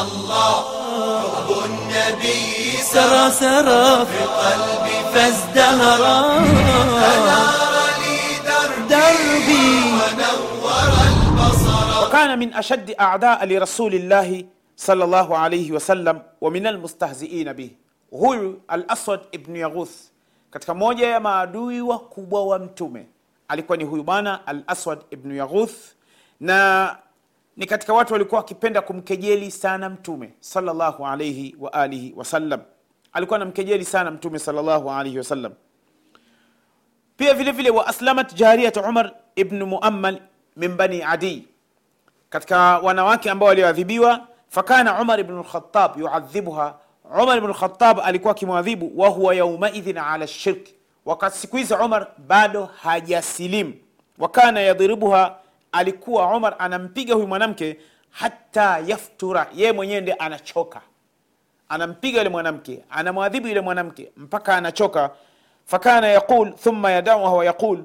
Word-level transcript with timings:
الله 0.00 0.54
حب 1.34 1.48
النبي 1.64 2.76
سرى 2.82 3.30
سرى 3.30 4.06
في 4.06 4.20
قلبي 4.42 4.96
فازدهرا 5.14 6.16
وكان 12.02 12.38
من 12.38 12.54
أشد 12.54 12.90
أعداء 13.00 13.44
لرسول 13.46 13.94
الله 13.94 14.44
صلى 14.76 15.04
الله 15.04 15.38
عليه 15.38 15.72
وسلم 15.72 16.22
ومن 16.40 16.66
المستهزئين 16.66 17.52
به. 17.52 17.70
هو 18.14 18.34
الأسود 18.72 19.20
ابن 19.34 19.56
يغوث. 19.56 19.92
كتك 20.52 20.70
moja 20.74 21.06
ya 21.06 21.20
maadui 21.20 21.80
wakubwa 21.80 22.46
wa 22.46 22.58
mtume 22.58 23.06
alikuwa 23.50 23.78
ni 23.78 23.84
huyu 23.84 24.02
bwana 24.02 24.46
al-aswad 24.46 24.98
ibn 25.10 25.36
yaghuth 25.36 25.74
na 26.40 26.96
ni 27.56 27.66
katika 27.66 27.92
watu 27.92 28.12
walikuwa 28.12 28.40
wakipenda 28.40 28.80
kumkejeli 28.80 29.50
sana 29.50 29.88
mtume 29.90 30.32
salllahu 30.40 31.06
alaihi 31.06 31.56
waalihi 31.60 32.14
wasallam 32.16 32.60
alikuwa 33.12 33.36
anamkejeli 33.36 33.84
sana 33.84 34.10
mtume 34.10 34.38
salllahu 34.38 34.90
alaihi 34.90 35.18
wasallam 35.18 35.52
pia 37.16 37.34
vile 37.34 37.52
vile 37.52 37.70
wa 37.70 37.86
aslamat 37.86 38.34
jariyat 38.34 38.76
umar 38.76 39.12
ibnu 39.36 39.66
muammal 39.66 40.20
min 40.56 40.76
bani 40.76 41.02
adi 41.02 41.48
katika 42.30 42.78
wanawake 42.78 43.30
ambao 43.30 43.48
walioadhibiwa 43.48 44.26
fakana 44.48 45.00
umar 45.00 45.20
ibnu 45.20 45.40
lkhatab 45.40 45.98
yuadhibuha. 45.98 46.78
Umar 47.22 47.38
ibnu 47.38 47.48
lkhatab 47.50 48.00
alikuwa 48.00 48.30
akimwadhibu 48.30 48.92
wahuwa 48.96 49.34
yaumaidhin 49.34 49.98
ala 49.98 50.26
shirki 50.26 50.74
wakati 51.04 51.38
siku 51.38 51.56
hizi 51.56 51.74
umar 51.74 52.06
bado 52.18 52.64
hajasilimu. 52.82 53.74
Wakana 54.18 54.60
yadhribuha 54.60 55.36
alikuwa 55.72 56.36
umar 56.36 56.54
anampiga 56.58 57.14
huyu 57.14 57.26
mwanamke 57.26 57.76
hata 58.10 58.78
yaftura. 58.86 59.46
Yeye 59.54 59.72
mwenyewe 59.72 60.00
ndi 60.00 60.12
anachoka. 60.18 60.80
Anampiga 61.68 62.18
yule 62.18 62.30
mwanamke 62.30 62.84
anamwadhibu 62.90 63.48
yule 63.48 63.60
mwanamke 63.60 64.12
mpaka 64.16 64.56
anachoka. 64.56 65.10
Fakana 65.66 66.06
yaqul 66.08 66.52
thumma 66.54 66.90
yadauha 66.90 67.30
wa 67.32 67.76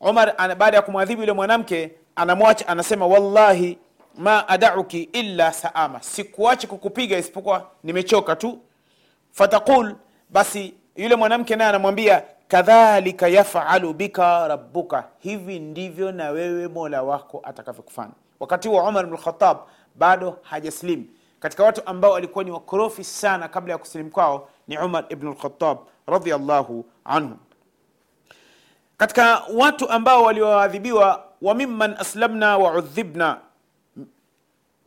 umar 0.00 0.54
baada 0.56 0.76
ya 0.76 0.82
kumwadhibu 0.82 1.20
yule 1.20 1.32
mwanamke 1.32 1.90
anamwacha 2.16 2.68
anasema 2.68 3.06
wallahi 3.06 3.78
ma 4.18 4.48
adauki 4.48 5.02
illa 5.02 5.52
saama. 5.52 6.02
Sikuachi 6.02 6.66
kukupiga 6.66 7.18
isipokuwa 7.18 7.70
nimechoka 7.84 8.36
tu. 8.36 8.58
Fataqul 9.32 9.94
basi 10.30 10.74
yule 10.96 11.16
mwanamke 11.16 11.56
naye 11.56 11.70
anamwambia 11.70 12.22
kadhalika 12.48 13.28
yafalu 13.28 13.92
bika 13.94 14.48
rabbuka. 14.48 15.04
Hivi 15.18 15.58
ndivyo 15.60 16.12
na 16.12 16.30
wewe 16.30 16.68
mola 16.68 17.02
wako 17.02 17.40
atakavyokufanya. 17.44 18.12
Wakati 18.40 18.68
wa 18.68 18.88
umar 18.88 19.18
khatab 19.18 19.58
bado 19.94 20.38
hajaslim 20.42 21.04
katika 21.40 21.64
watu 21.64 21.82
ambao 21.86 22.10
walikuwa 22.12 22.44
ni 22.44 22.50
wakorofi 22.50 23.04
sana 23.04 23.48
kabla 23.48 23.72
ya 23.72 23.78
kusilimu 23.78 24.10
kwao 24.10 24.48
ni 24.68 24.78
umar 24.78 25.04
ibn 25.08 25.34
radiallahu 26.06 26.84
anhu. 27.04 27.36
Katika 28.96 29.42
watu 29.54 29.88
ambao 29.90 30.22
walioadhibiwa 30.22 31.24
wa 31.42 31.54
mimman 31.54 31.96
aslamna 31.98 32.58
wa 32.58 32.72
udhibna 32.72 33.40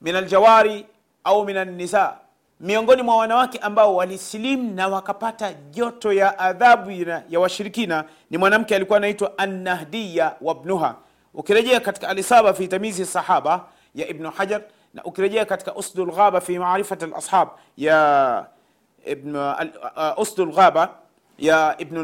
min 0.02 0.16
aljawari 0.16 0.86
au 1.24 1.46
min 1.46 1.58
annisa 1.58 2.18
miongoni 2.62 3.02
mwa 3.02 3.18
wanawake 3.18 3.58
ambao 3.58 3.96
walisilimu 3.96 4.74
na 4.76 4.88
wakapata 4.88 5.54
joto 5.54 6.14
ya 6.14 6.40
adhabu 6.40 6.92
ya 7.30 7.40
washirikina 7.40 8.04
ni 8.30 8.38
mwanamke 8.38 8.76
alikuwa 8.76 8.98
anaitwa 8.98 9.38
annahdiya 9.38 10.36
wabnuha 10.42 10.96
ukirejea 11.34 11.80
katika 11.80 12.10
alisaba 12.10 12.54
fi 12.54 12.68
tamizi 12.68 13.06
sahaba 13.06 13.66
ya 13.96 14.08
ibnu 14.08 14.32
hajar 14.32 14.62
na 14.94 15.04
ukirejea 15.04 15.46
katika 15.46 15.76
usdu 15.76 16.06
lghaba 16.06 16.42
fi 16.42 16.60
marifat 16.60 17.04
alashab 17.04 17.48
ya 17.78 18.46
uh, 19.36 20.20
usdu 20.20 20.46
lghaba 20.46 20.90
ya 21.38 21.76
ibnu 21.78 22.04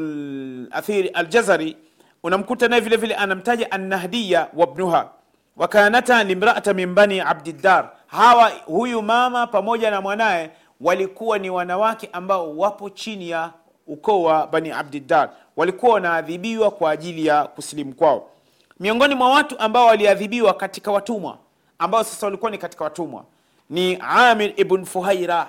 lathiri 0.71 1.07
aljazari 1.09 1.77
unamkuta 2.23 2.67
naye 2.67 2.81
vile 2.81 2.97
vile 2.97 3.15
anamtaja 3.15 3.71
annahdiya 3.71 4.47
wabnuha 4.53 5.09
wakanata 5.57 6.23
limraata 6.23 6.73
min 6.73 6.93
bani 6.93 7.21
abdiddar 7.21 7.89
hawa 8.07 8.51
huyu 8.66 9.01
mama 9.01 9.47
pamoja 9.47 9.91
na 9.91 10.01
mwanaye 10.01 10.50
walikuwa 10.81 11.38
ni 11.40 11.50
wanawake 11.50 12.09
ambao 12.13 12.57
wapo 12.57 12.90
chini 12.90 13.29
ya 13.29 13.51
ukoo 13.88 14.23
wa 14.23 14.47
bani 14.47 14.72
abdiddar. 14.72 15.29
Walikuwa 15.56 15.94
wanaadhibiwa 15.94 16.72
kwa 16.72 16.91
ajili 16.91 17.25
ya 17.25 17.44
kusilimu 17.44 17.94
kwao. 17.95 18.29
Miongoni 18.79 19.16
mwa 19.16 19.29
watu 19.29 19.59
ambao 19.59 19.85
waliadhibiwa 19.85 20.53
katika 20.53 20.91
watumwa 20.91 21.38
ambao 21.79 22.03
sasa 22.03 22.25
walikuwa 22.28 22.51
ni 22.51 22.57
katika 22.57 22.84
watumwa 22.84 23.23
ni 23.69 23.97
amir 24.01 24.53
ibn 24.56 24.85
fuhaira. 24.85 25.47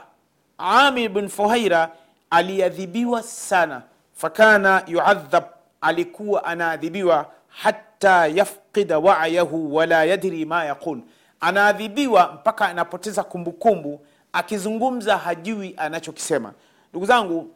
Amir 0.59 1.05
ibn 1.05 1.29
fuhaira 1.29 1.91
aliadhibiwa 2.31 3.23
sana. 3.23 3.83
Fakana 4.15 4.83
yuadhab 4.87 5.45
alikuwa 5.81 6.45
anaadhibiwa 6.45 7.27
hata 7.49 8.27
yafqida 8.27 8.99
wayahu 8.99 9.75
wala 9.75 10.05
yadri 10.05 10.45
ma 10.45 10.65
yaqul 10.65 10.99
anaadhibiwa 11.41 12.33
mpaka 12.33 12.69
anapoteza 12.69 13.25
kumbukumbu 13.25 14.07
akizungumza 14.33 15.17
hajui 15.19 15.75
anachokisema. 15.77 16.53
Ndugu 16.91 17.07
zangu 17.07 17.55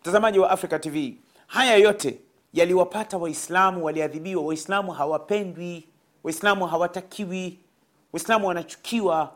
mtazamaji 0.00 0.38
wa 0.38 0.50
africa 0.50 0.80
tv 0.80 1.16
haya 1.46 1.76
yote 1.76 2.18
yaliwapata 2.52 3.18
waislamu 3.18 3.84
waliadhibiwa. 3.84 4.42
Waislamu 4.44 4.92
hawapendwi 4.92 5.88
waislamu 6.24 6.66
hawatakiwi 6.66 7.58
waislamu 8.12 8.46
wanachukiwa. 8.48 9.32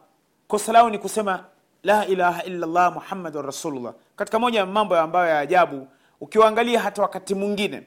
Kosa 0.49 0.73
lao 0.73 0.91
ni 0.91 0.99
kusema 0.99 1.45
la 1.83 2.07
ilaha 2.07 2.43
illallah 2.43 2.93
muhammadun 2.95 3.47
rasulullah. 3.47 3.95
Katika 4.17 4.39
moja 4.39 4.59
ya 4.59 4.67
mambo 4.67 4.97
ambayo 4.97 5.29
ya 5.29 5.39
ajabu 5.39 5.89
ukiwaangalia 6.21 6.81
hata 6.81 7.03
wakati 7.03 7.35
mwingine 7.35 7.83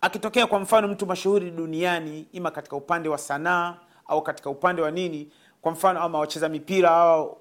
akitokea 0.00 0.46
kwa 0.46 0.58
mfano 0.60 0.88
mtu 0.88 1.06
mashuhuri 1.06 1.50
duniani 1.50 2.26
ima 2.32 2.50
katika 2.50 2.76
upande 2.76 3.08
wa 3.08 3.18
sanaa 3.18 3.74
au 4.08 4.22
katika 4.22 4.50
upande 4.50 4.82
wa 4.82 4.90
nini 4.90 5.28
kwa 5.62 5.72
mfano 5.72 6.00
ama 6.02 6.18
wacheza 6.18 6.48
mipira 6.48 6.90
au 6.90 7.38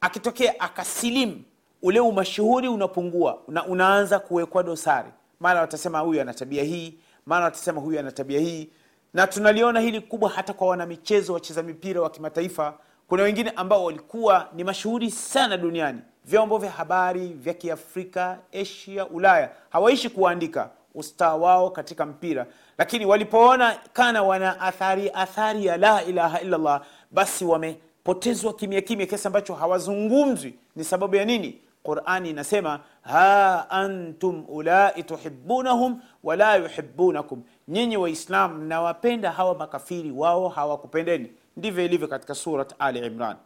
akitokea 0.00 0.60
akasilimu 0.60 1.42
ule 1.82 2.00
umashuhuri 2.00 2.68
unapungua 2.68 3.38
na 3.48 3.66
unaanza 3.66 4.18
kuwekwa 4.18 4.62
dosari. 4.62 5.08
Mara 5.40 5.60
watasema 5.60 5.98
huyu 6.00 6.20
ana 6.20 6.34
tabia 6.34 6.62
hii 6.64 6.98
mara 7.26 7.44
watasema 7.44 7.80
huyu 7.80 7.98
ana 8.00 8.12
tabia 8.12 8.40
hii. 8.40 8.68
Na 9.14 9.26
tunaliona 9.26 9.80
hili 9.80 10.00
kubwa 10.00 10.30
hata 10.30 10.52
kwa 10.52 10.68
wanamichezo 10.68 11.32
wacheza 11.32 11.62
mipira 11.62 12.00
wa 12.00 12.10
kimataifa. 12.10 12.74
Kuna 13.08 13.22
wengine 13.22 13.50
ambao 13.50 13.84
walikuwa 13.84 14.48
ni 14.54 14.64
mashuhuri 14.64 15.10
sana 15.10 15.56
duniani. 15.56 16.00
Vyombo 16.24 16.58
vya 16.58 16.70
habari 16.70 17.26
vya 17.28 17.54
kiafrika 17.54 18.38
asia 18.60 19.06
ulaya. 19.06 19.50
Hawaishi 19.70 20.08
kuandika 20.08 20.70
ustaa 20.94 21.34
wao 21.34 21.70
katika 21.70 22.06
mpira. 22.06 22.46
Lakini 22.78 23.06
walipoona 23.06 23.78
kana 23.92 24.22
wana 24.22 24.60
athari 24.60 25.10
athari 25.14 25.66
ya 25.66 25.76
la 25.76 26.04
ilaha 26.04 26.40
illallah 26.40 26.82
basi 27.10 27.44
wamepotezwa 27.44 28.54
kimya 28.54 28.80
kimya. 28.80 29.06
Kiasi 29.06 29.26
ambacho 29.26 29.54
hawazungumzwi 29.54 30.54
ni 30.76 30.84
sababu 30.84 31.16
ya 31.16 31.24
nini? 31.24 31.60
Qurani 31.82 32.30
inasema 32.30 32.80
ha 33.02 33.66
antum 33.70 34.44
ulai 34.48 35.02
tuhibunahum 35.02 36.00
wala 36.24 36.56
yuhibunakum 36.56 37.42
nyinyi 37.68 37.96
waislam 37.96 38.54
mnawapenda 38.58 39.30
hawa 39.30 39.54
makafiri 39.54 40.10
wao 40.10 40.48
hawakupendeni. 40.48 41.32
Ndivyo 41.56 41.84
ilivyo 41.84 42.08
katika 42.08 42.34
surat 42.34 42.74
ali 42.78 42.98
imran. 43.06 43.36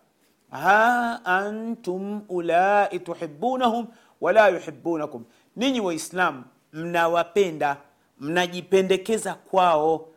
Ha 0.50 1.21
antum 1.25 2.22
ulai 2.28 2.99
tuhibunahum 3.00 3.87
wala 4.21 4.49
yuhibunakum 4.49 5.25
ninyi 5.56 5.81
waislam 5.81 6.44
mnawapenda 6.75 7.77
mnajipendekeza 8.21 9.35
kwao 9.35 10.09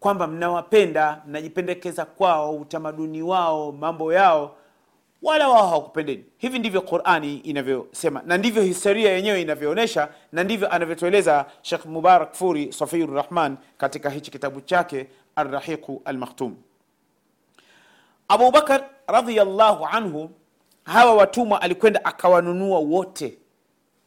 kwamba 0.00 0.26
mnawapenda 0.26 1.22
mnajipendekeza 1.26 2.04
kwao 2.04 2.56
utamaduni 2.56 3.22
wao 3.22 3.72
mambo 3.72 4.12
yao 4.12 4.56
wala 5.22 5.48
wao 5.48 5.66
hawakupendeni. 5.68 6.24
Hivi 6.38 6.58
ndivyo 6.58 6.80
qurani 6.82 7.36
inavyosema 7.36 8.22
na 8.26 8.36
ndivyo 8.38 8.62
historia 8.62 9.12
yenyewe 9.12 9.42
inavyoonyesha 9.42 10.08
na 10.32 10.44
ndivyo 10.44 10.72
anavyotueleza 10.72 11.46
shekh 11.62 11.86
mubarak 11.86 12.34
furi 12.34 12.72
safiur 12.72 13.14
rahman 13.14 13.56
katika 13.78 14.10
hichi 14.10 14.30
kitabu 14.30 14.60
chake 14.60 15.06
arrahiqu 15.36 16.02
almakhtum 16.04 16.56
abubakar 18.28 18.84
radiallahu 19.06 19.86
anhu 19.86 20.30
hawa 20.84 21.14
watumwa 21.14 21.62
alikwenda 21.62 22.04
akawanunua 22.04 22.78
wote 22.78 23.38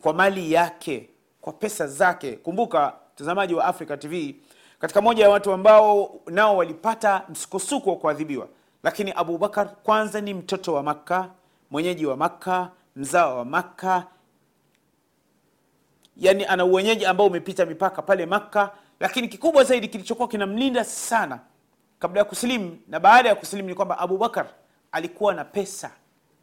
kwa 0.01 0.13
mali 0.13 0.51
yake 0.51 1.09
kwa 1.41 1.53
pesa 1.53 1.87
zake. 1.87 2.31
Kumbuka 2.35 2.93
mtazamaji 3.15 3.53
wa 3.53 3.65
africa 3.65 3.97
tv 3.99 4.35
katika 4.79 5.01
moja 5.01 5.23
ya 5.23 5.29
watu 5.29 5.51
ambao 5.53 6.15
nao 6.27 6.57
walipata 6.57 7.23
msukosuko 7.29 7.89
wa 7.89 7.95
kuadhibiwa. 7.95 8.47
Lakini 8.83 9.11
abubakar 9.15 9.75
kwanza 9.83 10.21
ni 10.21 10.33
mtoto 10.33 10.73
wa 10.73 10.83
makka 10.83 11.29
mwenyeji 11.71 12.05
wa 12.05 12.17
makka 12.17 12.69
mzao 12.95 13.37
wa 13.37 13.45
makka. 13.45 14.07
Yani 16.17 16.45
ana 16.45 16.65
uwenyeji 16.65 17.05
ambao 17.05 17.27
umepita 17.27 17.65
mipaka 17.65 18.01
pale 18.01 18.25
makka. 18.25 18.71
Lakini 18.99 19.27
kikubwa 19.27 19.63
zaidi 19.63 19.87
kilichokuwa 19.87 20.27
kinamlinda 20.27 20.83
sana 20.83 21.39
kabla 21.99 22.19
ya 22.19 22.25
kusilimu 22.25 22.77
na 22.87 22.99
baada 22.99 23.29
ya 23.29 23.35
kusilimu 23.35 23.69
ni 23.69 23.75
kwamba 23.75 23.99
abubakar 23.99 24.45
alikuwa 24.91 25.33
na 25.33 25.45
pesa. 25.45 25.91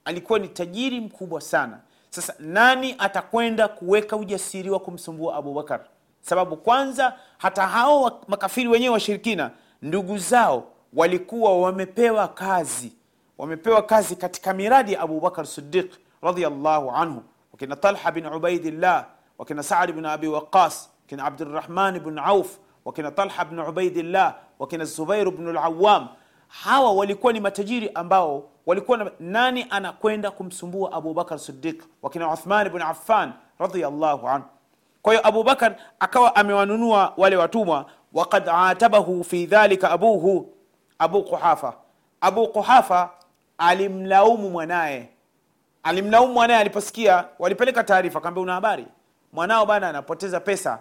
Alikuwa 0.05 0.39
ni 0.39 0.49
tajiri 0.49 1.01
mkubwa 1.01 1.41
sana 1.41 1.81
sasa 2.11 2.35
nani 2.39 2.95
atakwenda 2.99 3.69
kuweka 3.69 4.17
ujasiri 4.17 4.71
wa 4.71 4.81
kumsumbua 4.81 5.35
abubakar 5.37 5.81
sababu 6.21 6.57
kwanza 6.57 7.15
hata 7.39 7.67
hao 7.67 8.21
makafiri 8.29 8.69
wenyewe 8.69 8.93
washirikina 8.93 9.51
ndugu 9.83 10.19
zao 10.19 10.65
walikuwa 10.93 11.61
wamepewa 11.61 12.29
kazi. 12.29 12.93
Wamepewa 13.39 13.83
kazi 13.83 14.17
katika 14.17 14.55
miradi 14.55 14.93
ya 14.93 15.01
abubakar 15.01 15.47
sidiq 15.47 15.93
radiallahu 16.23 16.91
anhu. 16.91 17.23
Wakina 17.53 17.77
talha 17.77 18.13
bin 18.13 18.27
ubaidillah 18.27 19.07
wakina 19.39 19.63
saad 19.63 19.93
bin 19.93 20.05
abi 20.05 20.29
waqas 20.29 20.91
wakina 21.03 21.25
Abdurrahman 21.25 22.01
bin 22.01 22.19
auf 22.19 22.59
wakina 22.85 23.11
talha 23.11 23.45
bin 23.45 23.59
ubaidillah 23.59 24.35
wakina 24.59 24.85
zubairu 24.85 25.31
bnu 25.31 25.53
lawam 25.53 26.09
hawa 26.49 26.93
walikuwa 26.93 27.33
ni 27.33 27.41
matajiri 27.41 27.91
ambao 27.95 28.49
walikuwa 28.69 28.99
na, 28.99 29.11
nani 29.21 29.67
anakwenda 29.71 30.31
kumsumbua 30.31 30.93
abubakar 30.93 31.39
sidiq 31.39 31.83
wakina 32.03 32.33
uthman 32.33 32.69
bn 32.69 32.83
affan 32.83 33.33
radiallahu 33.59 34.29
anhu. 34.29 34.47
Kwa 35.03 35.13
hiyo 35.13 35.27
abubakar 35.29 35.77
akawa 36.01 36.37
amewanunua 36.37 37.13
wale 37.17 37.37
watumwa 37.37 37.87
wakad 38.13 38.49
atabahu 38.49 39.25
fi 39.25 39.47
dhalika 39.47 39.91
abuhu 39.91 40.55
abu 40.99 41.23
quhafa. 41.25 41.75
Abu 42.21 42.49
quhafa 42.49 43.11
alimlaumu 43.59 44.51
mwanaye. 44.51 45.09
Alimlaumu 45.83 46.33
mwanaye 46.33 46.61
aliposikia 46.61 47.25
walipeleka 47.39 47.85
taarifa 47.85 48.21
kaambia 48.21 48.43
una 48.43 48.55
habari? 48.55 48.87
Mwanao 49.33 49.67
bana 49.67 49.89
anapoteza 49.89 50.41
pesa 50.41 50.79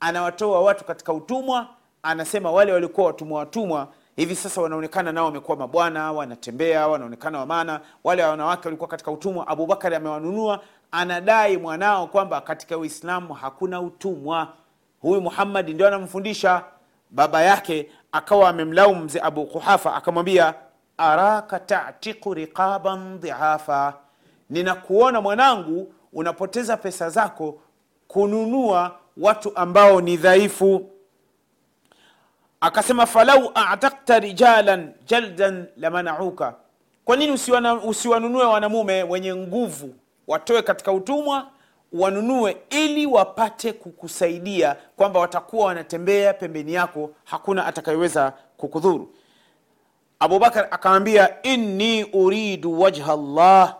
anawatoa 0.00 0.60
watu 0.60 0.84
katika 0.84 1.12
utumwa 1.12 1.66
anasema 2.02 2.50
wale 2.50 2.72
walikuwa 2.72 3.06
watumwa 3.06 3.38
watumwa 3.38 3.88
hivi 4.16 4.36
sasa 4.36 4.60
wanaonekana 4.60 5.12
nao 5.12 5.24
wamekuwa 5.24 5.56
mabwana 5.56 6.12
wanatembea 6.12 6.88
wanaonekana 6.88 7.38
wamana 7.38 7.80
wale 8.04 8.24
wanawake 8.24 8.62
walikuwa 8.68 8.88
katika 8.88 9.10
utumwa. 9.10 9.48
Abubakari 9.48 9.96
amewanunua 9.96 10.60
anadai 10.92 11.56
mwanao 11.56 12.06
kwamba 12.06 12.40
katika 12.40 12.78
uislamu 12.78 13.34
hakuna 13.34 13.80
utumwa. 13.80 14.48
Huyu 15.00 15.20
muhammadi 15.20 15.74
ndio 15.74 15.86
anamfundisha. 15.88 16.62
Baba 17.10 17.42
yake 17.42 17.90
akawa 18.12 18.48
amemlaumu 18.48 19.04
mzee 19.04 19.20
abu 19.20 19.46
quhafa 19.46 19.94
akamwambia 19.94 20.54
araka 20.98 21.60
tatiqu 21.60 22.34
riqaban 22.34 23.18
dhiafa 23.18 23.94
ninakuona 24.50 25.20
mwanangu 25.20 25.92
unapoteza 26.12 26.76
pesa 26.76 27.10
zako 27.10 27.58
kununua 28.08 28.94
watu 29.16 29.56
ambao 29.56 30.00
ni 30.00 30.16
dhaifu 30.16 30.90
akasema 32.60 33.06
falau 33.06 33.50
atakta 33.54 34.18
rijalan 34.18 34.92
jaldan 35.06 35.66
lamanauka 35.76 36.54
kwa 37.04 37.16
nini 37.16 37.32
usiwanunue 37.84 38.44
wanamume 38.44 39.02
wenye 39.02 39.34
nguvu 39.34 39.94
watoe 40.26 40.62
katika 40.62 40.92
utumwa 40.92 41.46
wanunue 41.92 42.56
ili 42.70 43.06
wapate 43.06 43.72
kukusaidia 43.72 44.76
kwamba 44.96 45.20
watakuwa 45.20 45.66
wanatembea 45.66 46.34
pembeni 46.34 46.74
yako 46.74 47.10
hakuna 47.24 47.66
atakayeweza 47.66 48.32
kukudhuru? 48.56 49.14
Abubakar 50.20 50.68
akamwambia 50.70 51.42
inni 51.42 52.04
uridu 52.04 52.80
wajha 52.80 53.16
llah 53.16 53.76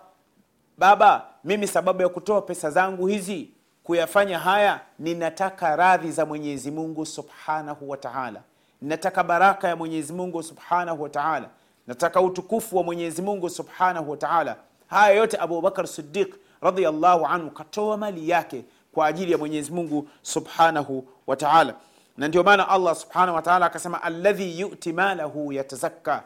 baba 0.79 1.25
mimi 1.44 1.67
sababu 1.67 2.02
ya 2.02 2.08
kutoa 2.08 2.43
pesa 2.43 2.70
zangu 2.70 3.06
hizi 3.06 3.50
kuyafanya 3.82 4.38
haya 4.38 4.81
ninataka 4.99 5.76
radhi 5.76 6.11
za 6.11 6.26
mwenyezi 6.26 6.70
mungu 6.70 7.06
subhanahu 7.06 7.90
wa 7.90 7.96
taala 7.96 8.43
ninataka 8.86 9.24
baraka 9.24 9.68
ya 9.68 9.76
mwenyezi 9.76 10.12
mungu 10.12 10.42
subhanahu 10.42 11.02
wa 11.02 11.48
nataka 11.86 12.20
utukufu 12.20 12.76
wa 12.76 12.82
mwenyezi 12.82 13.22
mungu 13.22 13.50
subhanahu 13.50 14.10
wa 14.10 14.16
taala. 14.16 14.56
Haya 14.86 15.14
yote 15.14 15.36
abubakar 15.40 15.86
sidiq 15.86 16.34
radiallahu 16.60 17.26
anhu 17.26 17.50
katoa 17.50 17.96
mali 17.96 18.28
yake 18.28 18.64
kwa 18.92 19.06
ajili 19.06 19.32
ya 19.32 19.38
mwenyezi 19.38 19.72
mungu 19.72 20.08
subhanahu 20.22 21.08
wa 21.26 21.36
taala. 21.36 21.74
Na 22.16 22.28
ndio 22.28 22.42
maana 22.42 22.68
allah 22.68 22.94
subhanahu 22.96 23.34
wa 23.46 23.66
akasema 23.66 24.02
alladhi 24.02 24.60
yuti 24.60 24.92
malahu 24.92 25.52
yatazakka. 25.52 26.22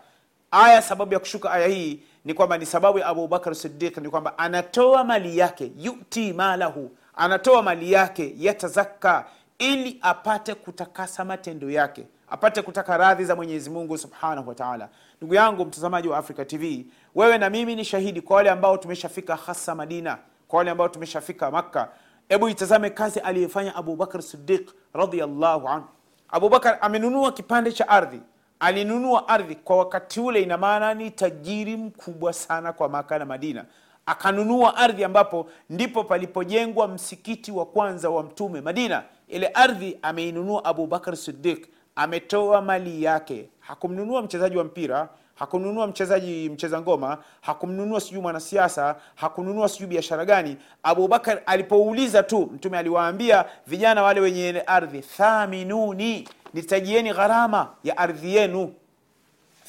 Aya 0.51 0.83
sababu 0.83 1.13
ya 1.15 1.19
kushuka 1.21 1.51
aya 1.51 1.67
hii 1.67 2.01
ni 2.25 2.35
kwamba 2.35 2.59
ni 2.59 2.67
sababu 2.67 2.99
ya 2.99 3.07
abubakar 3.07 3.55
sidiq 3.55 3.97
ni 3.99 4.09
kwamba 4.11 4.39
anatoa 4.39 5.05
mali 5.05 5.39
yake 5.39 5.73
yuti 5.79 6.33
malahu 6.33 6.91
anatoa 7.17 7.63
mali 7.63 7.93
yake 7.93 8.35
yatazakka 8.39 9.25
ili 9.59 9.99
apate 10.03 10.55
kutakasa 10.55 11.25
matendo 11.25 11.71
yake 11.71 12.07
apate 12.31 12.63
kutaka 12.63 12.97
radhi 12.97 13.25
za 13.25 13.37
mwenyezi 13.37 13.71
mungu 13.71 13.99
subhanahu 13.99 14.49
wa 14.49 14.55
taala. 14.55 14.89
Ndugu 15.17 15.35
yangu 15.35 15.65
mtazamaji 15.65 16.09
wa 16.09 16.19
africa 16.19 16.47
tv 16.47 16.87
wewe 17.15 17.39
na 17.39 17.51
mimi 17.51 17.77
ni 17.77 17.85
shahidi 17.85 18.21
kwa 18.21 18.37
wale 18.37 18.51
ambao 18.51 18.77
tumeshafika 18.77 19.37
hasa 19.37 19.75
madina 19.75 20.19
kwa 20.49 20.59
wale 20.59 20.71
ambao 20.71 20.89
tumeshafika 20.89 21.51
makka. 21.51 21.89
Hebu 22.29 22.49
itazame 22.49 22.91
kazi 22.91 23.21
aliyefanya 23.21 23.75
abubakar 23.77 24.23
sidiq 24.23 24.71
radiallahu 24.93 25.69
anhu. 25.69 25.87
Abubakar 26.29 26.79
amenunua 26.81 27.33
kipande 27.33 27.73
cha 27.73 27.89
ardhi. 27.89 28.21
Alinunua 28.61 29.29
ardhi 29.29 29.55
kwa 29.55 29.77
wakati 29.77 30.21
ule 30.21 30.43
ina 30.43 30.59
maana 30.59 30.95
ni 30.95 31.11
tajiri 31.11 31.77
mkubwa 31.77 32.33
sana 32.33 32.73
kwa 32.73 32.89
maka 32.89 33.19
na 33.19 33.25
madina. 33.25 33.65
Akanunua 34.07 34.77
ardhi 34.77 35.05
ambapo 35.05 35.51
ndipo 35.71 36.05
palipojengwa 36.05 36.89
msikiti 36.89 37.53
wa 37.53 37.67
kwanza 37.67 38.11
wa 38.11 38.23
mtume 38.23 38.61
madina. 38.61 39.03
Ile 39.29 39.47
ardhi 39.47 39.99
ameinunua 40.03 40.65
abubakar 40.65 41.17
sidiq 41.17 41.67
ametoa 41.97 42.63
mali 42.63 43.03
yake. 43.03 43.49
Hakumnunua 43.61 44.23
mchezaji 44.23 44.57
wa 44.57 44.65
mpira 44.65 45.09
hakununua 45.35 45.87
mchezaji 45.87 46.51
mcheza 46.51 46.81
ngoma 46.81 47.19
hakumnunua 47.41 48.01
sijui 48.01 48.21
mwanasiasa 48.23 48.97
hakununua 49.15 49.69
sijui 49.69 49.87
biashara 49.87 50.25
gani. 50.25 50.57
Abubakar 50.83 51.43
alipouliza 51.47 52.23
tu 52.23 52.51
mtume 52.55 52.79
aliwaambia 52.79 53.45
vijana 53.67 54.03
wale 54.03 54.21
wenye 54.21 54.63
ardhi 54.67 55.01
thaminuni 55.01 56.29
nitajieni 56.55 57.13
gharama 57.13 57.69
ya 57.85 57.99
ardhi 57.99 58.37
yenu. 58.37 58.75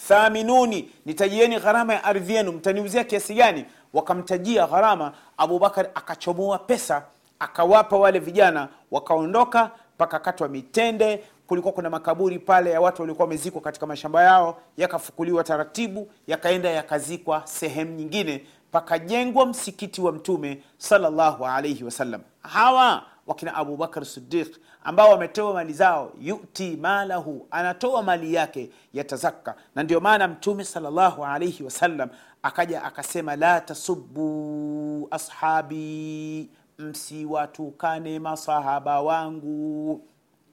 Thaminuni 0.08 0.90
nitajieni 1.06 1.60
gharama 1.60 1.94
ya 1.94 2.04
ardhi 2.04 2.34
yenu. 2.36 2.52
Mtaniuzia 2.52 3.04
kiasi 3.04 3.34
gani? 3.36 3.66
Wakamtajia 3.94 4.68
gharama. 4.68 5.14
Abubakar 5.38 5.90
akachomoa 5.96 6.58
pesa 6.60 7.04
akawapa 7.40 7.98
wale 7.98 8.20
vijana 8.20 8.68
wakaondoka 8.92 9.72
pakakatwa 9.98 10.48
mitende 10.48 11.24
kulikuwa 11.52 11.74
kuna 11.74 11.90
makaburi 11.90 12.40
pale 12.40 12.72
ya 12.72 12.82
watu 12.82 13.02
waliokuwa 13.02 13.26
wamezikwa 13.26 13.62
katika 13.62 13.86
mashamba 13.86 14.24
yao 14.24 14.62
yakafukuliwa 14.78 15.44
taratibu 15.44 16.12
yakaenda 16.28 16.70
yakazikwa 16.70 17.42
sehemu 17.46 17.92
nyingine 17.96 18.46
pakajengwa 18.72 19.46
msikiti 19.46 20.02
wa 20.02 20.12
mtume 20.12 20.64
salllahu 20.78 21.46
alaihi 21.46 21.84
wasallam. 21.84 22.22
Hawa 22.42 23.04
wakina 23.28 23.56
abubakar 23.56 24.06
sidiq 24.06 24.58
ambao 24.84 25.10
wametoa 25.10 25.54
mali 25.54 25.74
zao 25.74 26.12
yuti 26.22 26.78
malahu 26.78 27.48
anatoa 27.52 28.04
mali 28.04 28.34
yake 28.34 28.70
yatazakka. 28.94 29.56
Na 29.76 29.84
ndio 29.84 30.00
maana 30.00 30.28
mtume 30.28 30.64
salllahu 30.64 31.26
alaihi 31.26 31.64
wasallam 31.64 32.10
akaja 32.44 32.84
akasema 32.84 33.36
la 33.36 33.62
tasubu 33.62 35.08
ashabi 35.12 36.50
msiwatukane 36.78 38.20
masahaba 38.20 39.02
wangu 39.02 40.02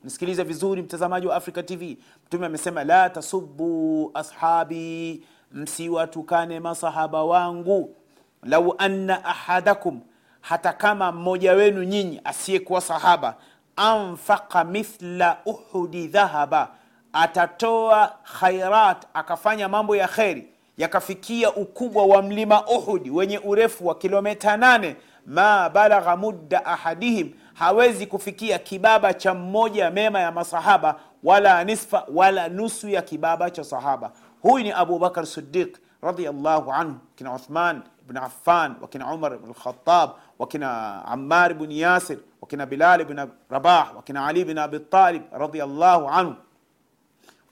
msikilize 0.05 0.43
vizuri 0.43 0.83
mtazamaji 0.83 1.27
wa 1.27 1.37
africa 1.37 1.65
tv 1.65 1.99
mtume 2.27 2.47
amesema 2.47 2.85
la 2.85 3.11
tasubu 3.11 4.11
ashabi 4.15 5.23
msiwatukane 5.53 6.61
masahaba 6.61 7.25
wangu. 7.25 7.95
Lau 8.43 8.75
anna 8.79 9.25
ahadakum 9.25 10.01
hata 10.41 10.73
kama 10.73 11.13
mmoja 11.13 11.53
wenu 11.53 11.83
nyinyi 11.83 12.21
asiyekuwa 12.25 12.81
sahaba 12.81 13.35
anfaqa 13.77 14.65
mithla 14.65 15.39
uhudi 15.47 16.07
dhahaba 16.09 16.71
atatoa 17.13 18.15
khairat 18.41 19.05
akafanya 19.15 19.69
mambo 19.69 19.97
ya 19.97 20.09
kheri 20.09 20.49
yakafikia 20.79 21.55
ukubwa 21.55 22.07
wa 22.07 22.23
mlima 22.23 22.67
uhudi 22.67 23.11
wenye 23.11 23.39
urefu 23.39 23.87
wa 23.87 23.95
kilomita 23.95 24.57
nane 24.57 24.97
ma 25.27 25.71
balagha 25.71 26.17
mudda 26.17 26.65
ahadihim 26.67 27.33
hawezi 27.59 28.07
kufikia 28.07 28.59
kibaba 28.59 29.15
cha 29.15 29.35
mmoja 29.35 29.91
mema 29.91 30.21
ya 30.21 30.33
masahaba 30.33 31.01
wala 31.25 31.65
nisfa 31.65 32.05
wala 32.15 32.49
nusu 32.49 32.89
ya 32.89 33.03
kibaba 33.03 33.51
cha 33.51 33.65
sahaba. 33.65 34.13
Huyu 34.43 34.65
ni 34.65 34.73
abubakar 34.73 35.27
sidiq 35.27 35.77
radiallahu 36.03 36.73
anhu 36.73 36.97
kina 37.17 37.35
uthman 37.35 37.83
ibn 38.05 38.17
affan 38.17 38.75
wakina 38.81 39.15
umar 39.15 39.35
ibn 39.35 39.51
lkhatab 39.51 40.11
wakina 40.39 41.05
ammar 41.07 41.51
ibn 41.51 41.71
yasir 41.73 42.19
wakina 42.41 42.67
bilal 42.67 43.01
ibn 43.01 43.27
rabah 43.51 43.97
wakina 43.97 44.27
ali 44.27 44.41
ibn 44.41 44.59
abi 44.59 44.79
talib 44.81 45.23
radiallahu 45.33 46.09
anhu. 46.09 46.35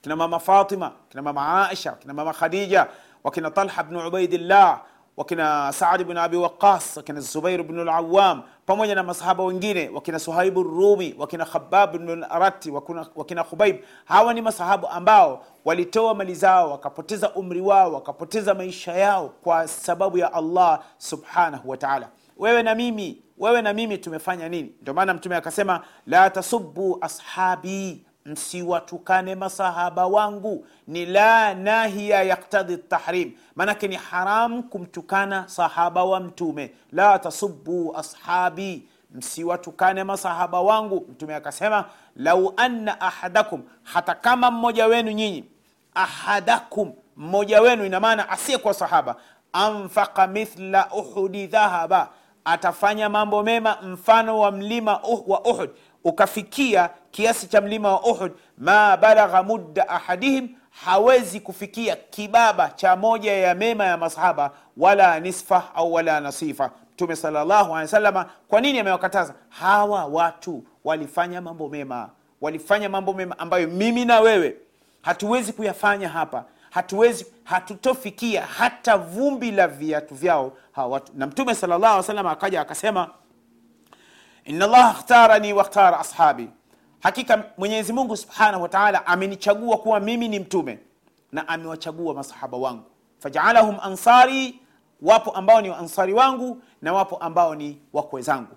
Kina 0.01 0.15
mama 0.15 0.39
fatima 0.39 0.91
kina 1.09 1.21
mama 1.21 1.67
aisha 1.69 1.91
kina 1.91 2.13
mama 2.13 2.33
khadija 2.33 2.87
wakina 3.23 3.51
talha 3.51 3.83
bnu 3.83 4.07
ubaidillah 4.07 4.81
wakina 5.17 5.73
Saadi 5.73 6.03
bin 6.03 6.17
abi 6.17 6.37
waqas 6.37 6.97
wakina 6.97 7.19
zubair 7.21 7.63
bnu 7.63 7.83
lawam 7.83 8.41
pamoja 8.65 8.95
na 8.95 9.03
masahaba 9.03 9.43
wengine 9.43 9.89
wakina 9.93 10.19
suhaibu 10.19 10.63
rumi 10.63 11.15
wakina 11.17 11.45
khabab 11.45 11.95
larati 11.95 12.71
wakina, 13.15 13.43
khubaib 13.43 13.75
hawa 14.05 14.33
ni 14.33 14.41
masahabu 14.41 14.87
ambao 14.87 15.43
walitoa 15.65 16.13
mali 16.15 16.35
zao 16.35 16.71
wakapoteza 16.71 17.33
umri 17.33 17.61
wao 17.61 17.93
wakapoteza 17.93 18.53
maisha 18.53 18.93
yao 18.93 19.29
kwa 19.43 19.67
sababu 19.67 20.17
ya 20.17 20.33
allah 20.33 20.79
subhanahu 20.97 21.69
wa 21.69 21.77
taala. 21.77 22.09
Wewe 22.37 22.63
na 22.63 22.75
mimi 22.75 23.21
wewe 23.37 23.61
na 23.61 23.73
mimi 23.73 23.97
tumefanya 23.97 24.49
nini? 24.49 24.71
Ndio 24.81 24.93
maana 24.93 25.13
mtume 25.13 25.35
akasema 25.35 25.81
la 26.07 26.29
tasubu 26.29 26.97
ashabi 27.01 28.05
msiwatukane 28.27 29.35
masahaba 29.35 30.07
wangu. 30.07 30.67
Ni 30.87 31.05
la 31.05 31.53
nahiya 31.53 32.23
yaktadhi 32.23 32.77
tahrim 32.77 33.31
maanake 33.55 33.87
ni 33.87 33.95
haram 33.95 34.63
kumtukana 34.63 35.47
sahaba 35.47 36.03
wa 36.03 36.19
mtume. 36.19 36.71
La 36.91 37.19
tasubu 37.19 37.97
ashabi. 37.97 38.87
Msiwatukane 39.11 40.03
masahaba 40.03 40.61
wangu. 40.61 41.07
Mtume 41.11 41.35
akasema 41.35 41.85
lau 42.15 42.53
anna 42.57 43.01
ahadakum. 43.01 43.63
Hata 43.83 44.15
kama 44.15 44.51
mmoja 44.51 44.87
wenu 44.87 45.11
nyinyi 45.11 45.45
ahadakum 45.95 46.93
mmoja 47.17 47.61
wenu 47.61 47.85
ina 47.85 47.99
maana 47.99 48.29
asiyekuwa 48.29 48.73
sahaba 48.73 49.15
anfaka 49.53 50.27
mithla 50.27 50.89
uhudi 50.91 51.47
dhahaba 51.47 52.09
atafanya 52.45 53.09
mambo 53.09 53.43
mema 53.43 53.77
mfano 53.81 54.39
wa 54.39 54.51
mlima 54.51 55.03
uh, 55.03 55.29
wa 55.29 55.45
uhud 55.45 55.69
ukafikia 56.03 56.89
kiasi 57.17 57.47
cha 57.47 57.61
mlima 57.61 57.91
wa 57.91 58.03
uhud 58.03 58.31
ma 58.57 58.97
balagha 58.97 59.43
mudda 59.43 59.89
ahadihim 59.89 60.49
hawezi 60.85 61.39
kufikia 61.39 61.95
kibaba 61.95 62.69
cha 62.69 62.95
moja 62.95 63.33
ya 63.33 63.55
mema 63.55 63.85
ya 63.85 63.97
masahaba 63.97 64.51
wala 64.77 65.19
nisfa 65.19 65.63
au 65.75 65.93
wala 65.93 66.19
nasifa. 66.19 66.71
Mtume 66.93 67.15
salllahu 67.15 67.51
alehi 67.75 67.81
wasalama 67.81 68.25
kwa 68.47 68.61
nini 68.61 68.79
amewakataza? 68.79 69.33
Hawa 69.49 70.05
watu 70.05 70.63
walifanya 70.83 71.41
mambo 71.41 71.69
mema 71.69 72.09
walifanya 72.41 72.89
mambo 72.89 73.13
mema 73.13 73.39
ambayo 73.39 73.67
mimi 73.67 74.05
na 74.05 74.19
wewe 74.19 74.55
hatuwezi 75.01 75.53
kuyafanya 75.53 76.09
hapa. 76.09 76.45
Hatuwezi 76.69 77.25
hatutofikia 77.43 78.45
hata 78.45 78.97
vumbi 78.97 79.51
la 79.51 79.67
viatu 79.67 80.15
vyao 80.15 80.51
hawa 80.71 80.87
watu. 80.87 81.11
Na 81.15 81.27
mtume 81.27 81.55
salllah 81.55 81.89
alih 81.91 81.97
wasallam 81.97 82.27
akaja 82.27 82.61
akasema 82.61 83.09
inna 84.45 84.67
llaha 84.67 84.91
ikhtarani 84.99 85.53
wakhtara 85.53 85.99
ashabi 85.99 86.49
hakika 87.03 87.43
mwenyezi 87.57 87.93
mungu 87.93 88.17
subhanahu 88.17 88.63
wa 88.63 88.69
taala 88.69 89.07
amenichagua 89.07 89.77
kuwa 89.77 89.99
mimi 89.99 90.27
ni 90.27 90.39
mtume 90.39 90.79
na 91.31 91.47
amewachagua 91.47 92.13
masahaba 92.13 92.57
wangu. 92.57 92.83
Fajaalahum 93.19 93.77
ansari 93.81 94.59
wapo 95.01 95.31
ambao 95.31 95.61
ni 95.61 95.69
ansari 95.73 96.13
wangu 96.13 96.61
na 96.81 96.93
wapo 96.93 97.17
ambao 97.17 97.55
ni 97.55 97.81
wakwe 97.93 98.21
zangu. 98.21 98.55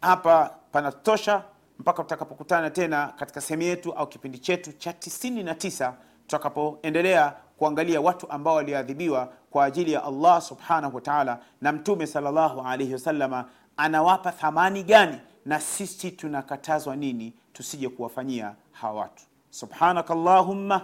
Hapa 0.00 0.50
panatosha 0.72 1.42
mpaka 1.78 2.02
tutakapokutana 2.02 2.70
tena 2.70 3.06
katika 3.16 3.40
sehemu 3.40 3.62
yetu 3.62 3.92
au 3.92 4.06
kipindi 4.06 4.38
chetu 4.38 4.72
cha 4.72 4.90
99 4.92 5.92
tutakapoendelea 6.26 7.34
kuangalia 7.58 8.00
watu 8.00 8.30
ambao 8.30 8.54
waliadhibiwa 8.54 9.32
kwa 9.50 9.64
ajili 9.64 9.92
ya 9.92 10.04
allah 10.04 10.42
subhanahu 10.42 10.94
wa 10.96 11.00
taala 11.02 11.38
na 11.60 11.72
mtume 11.72 12.06
salllahu 12.06 12.60
alaihi 12.60 12.92
wasalama 12.92 13.44
anawapa 13.76 14.32
thamani 14.32 14.82
gani 14.82 15.18
na 15.48 15.60
sisi 15.60 16.10
tunakatazwa 16.10 16.96
nini 16.96 17.32
tusije 17.52 17.88
kuwafanyia 17.88 18.54
hawa 18.72 19.00
watu 19.00 19.22
subhanaka 19.50 20.14
llahumma 20.14 20.80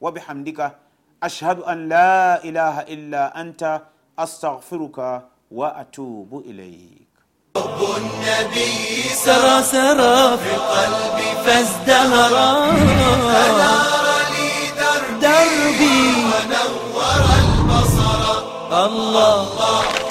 wabihamdika 0.00 0.74
ashhadu 1.20 1.64
an 1.66 1.88
la 1.88 2.40
ilaha 2.42 2.84
illa 2.86 3.34
anta 3.34 3.80
astaghfiruka 4.16 5.22
wa 5.50 5.76
atubu 5.76 6.40
ilaik 6.40 7.08
النبي 7.96 9.02
سرى 9.14 9.62
سرى 9.62 10.38
في 10.38 10.52
قلبي 10.56 11.28
فازدهرا 11.44 12.50
أنار 12.70 14.06
لي 14.34 14.50
دربي 14.80 15.98
ونور 16.30 17.24
البصر 17.42 18.22
الله 18.86 19.42
الله 19.46 20.07